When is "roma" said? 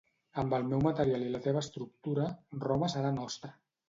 2.65-2.89